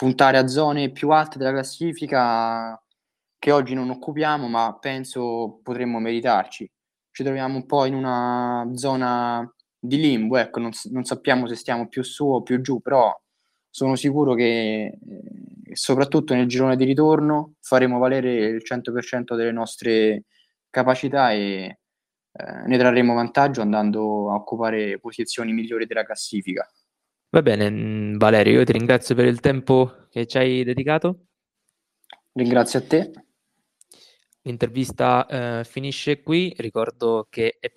puntare 0.00 0.38
a 0.38 0.46
zone 0.46 0.92
più 0.92 1.10
alte 1.10 1.36
della 1.36 1.50
classifica 1.52 2.82
che 3.38 3.52
oggi 3.52 3.74
non 3.74 3.90
occupiamo, 3.90 4.48
ma 4.48 4.78
penso 4.80 5.60
potremmo 5.62 5.98
meritarci. 5.98 6.66
Ci 7.10 7.22
troviamo 7.22 7.56
un 7.56 7.66
po' 7.66 7.84
in 7.84 7.92
una 7.92 8.66
zona 8.76 9.46
di 9.78 9.98
limbo, 9.98 10.38
ecco, 10.38 10.58
non, 10.58 10.70
non 10.90 11.04
sappiamo 11.04 11.46
se 11.46 11.54
stiamo 11.54 11.86
più 11.86 12.02
su 12.02 12.24
o 12.24 12.42
più 12.42 12.62
giù, 12.62 12.80
però 12.80 13.14
sono 13.68 13.94
sicuro 13.94 14.32
che 14.32 14.44
eh, 14.86 15.74
soprattutto 15.74 16.32
nel 16.32 16.48
girone 16.48 16.76
di 16.76 16.84
ritorno 16.84 17.56
faremo 17.60 17.98
valere 17.98 18.32
il 18.46 18.62
100% 18.64 19.36
delle 19.36 19.52
nostre 19.52 20.24
capacità 20.70 21.32
e 21.32 21.78
eh, 22.32 22.62
ne 22.66 22.78
trarremo 22.78 23.12
vantaggio 23.12 23.60
andando 23.60 24.30
a 24.30 24.36
occupare 24.36 24.98
posizioni 24.98 25.52
migliori 25.52 25.84
della 25.84 26.04
classifica. 26.04 26.66
Va 27.32 27.42
bene, 27.42 27.70
mm, 27.70 28.16
Valerio, 28.16 28.58
io 28.58 28.64
ti 28.64 28.72
ringrazio 28.72 29.14
per 29.14 29.26
il 29.26 29.38
tempo 29.38 30.08
che 30.10 30.26
ci 30.26 30.36
hai 30.36 30.64
dedicato. 30.64 31.26
Ringrazio 32.32 32.80
a 32.80 32.82
te. 32.82 33.12
L'intervista 34.42 35.60
eh, 35.60 35.64
finisce 35.64 36.22
qui. 36.22 36.52
Ricordo 36.56 37.28
che 37.30 37.58
è 37.60 37.70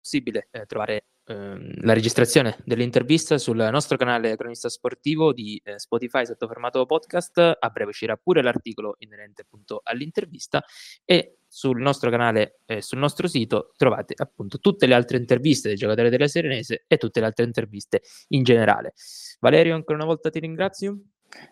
possibile 0.00 0.48
eh, 0.50 0.64
trovare 0.64 1.08
ehm, 1.26 1.82
la 1.82 1.92
registrazione 1.92 2.56
dell'intervista 2.64 3.38
sul 3.38 3.56
nostro 3.56 3.96
canale 3.96 4.36
Cronista 4.36 4.68
Sportivo 4.68 5.32
di 5.32 5.60
eh, 5.64 5.78
Spotify 5.78 6.24
sotto 6.26 6.46
formato 6.46 6.84
podcast. 6.86 7.56
A 7.58 7.68
breve 7.68 7.90
uscirà 7.90 8.16
pure 8.16 8.42
l'articolo 8.42 8.96
inerente 8.98 9.42
appunto 9.42 9.80
all'intervista 9.82 10.62
e 11.04 11.38
sul 11.46 11.80
nostro 11.80 12.10
canale 12.10 12.58
e 12.66 12.76
eh, 12.76 12.82
sul 12.82 12.98
nostro 12.98 13.28
sito 13.28 13.72
trovate 13.76 14.14
appunto 14.16 14.58
tutte 14.58 14.86
le 14.86 14.94
altre 14.94 15.18
interviste 15.18 15.68
dei 15.68 15.76
giocatori 15.76 16.10
della 16.10 16.26
Serenese 16.26 16.84
e 16.88 16.96
tutte 16.96 17.20
le 17.20 17.26
altre 17.26 17.44
interviste 17.44 18.02
in 18.28 18.42
generale. 18.42 18.94
Valerio, 19.38 19.74
ancora 19.74 19.98
una 19.98 20.06
volta 20.06 20.30
ti 20.30 20.40
ringrazio. 20.40 20.98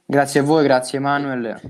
Grazie 0.05 0.41
a 0.41 0.43
voi, 0.43 0.65
grazie 0.65 0.99
Emanuel. 0.99 1.61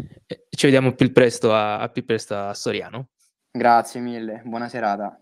Ci 0.48 0.66
vediamo 0.66 0.94
più 0.94 1.12
presto 1.12 1.52
a, 1.52 1.78
a 1.78 1.88
più 1.88 2.04
presto 2.04 2.36
a 2.36 2.54
Soriano. 2.54 3.08
Grazie 3.50 4.00
mille, 4.00 4.42
buona 4.44 4.68
serata. 4.68 5.21